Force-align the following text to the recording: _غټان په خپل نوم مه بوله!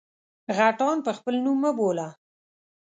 _غټان 0.57 0.97
په 1.05 1.11
خپل 1.17 1.35
نوم 1.45 1.57
مه 1.63 1.71
بوله! 1.77 2.07